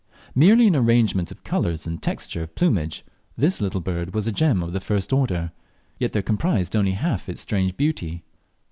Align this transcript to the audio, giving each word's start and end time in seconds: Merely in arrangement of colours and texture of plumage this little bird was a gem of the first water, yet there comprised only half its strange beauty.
Merely 0.33 0.65
in 0.65 0.75
arrangement 0.75 1.29
of 1.29 1.43
colours 1.43 1.85
and 1.85 2.01
texture 2.01 2.41
of 2.41 2.55
plumage 2.55 3.05
this 3.37 3.61
little 3.61 3.81
bird 3.81 4.15
was 4.15 4.25
a 4.25 4.31
gem 4.31 4.63
of 4.63 4.73
the 4.73 4.79
first 4.81 5.13
water, 5.13 5.51
yet 5.99 6.11
there 6.11 6.23
comprised 6.23 6.75
only 6.75 6.93
half 6.93 7.29
its 7.29 7.41
strange 7.41 7.77
beauty. 7.77 8.23